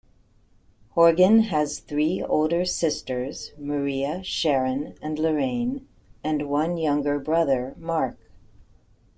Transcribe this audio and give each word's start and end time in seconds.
Horgan 0.95 1.41
has 1.41 1.77
three 1.77 2.23
older 2.23 2.65
sisters 2.65 3.51
Maria, 3.55 4.23
Sharon 4.23 4.95
and 4.99 5.19
Lorraine 5.19 5.87
and 6.23 6.49
one 6.49 6.75
younger 6.77 7.19
brother, 7.19 7.75
Mark. 7.77 8.17